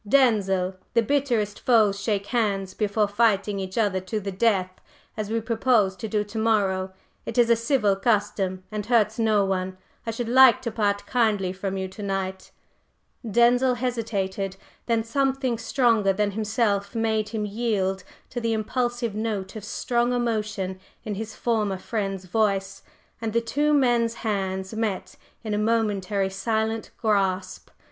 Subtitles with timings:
[0.07, 4.81] "Denzil, the bitterest foes shake hands before fighting each other to the death,
[5.15, 6.91] as we propose to do to morrow;
[7.23, 9.77] it is a civil custom and hurts no one.
[10.07, 12.49] I should like to part kindly from you to night!"
[13.29, 19.63] Denzil hesitated; then something stronger than himself made him yield to the impulsive note of
[19.63, 22.81] strong emotion in his former friend's voice,
[23.21, 27.69] and the two men's hands met in a momentary silent grasp.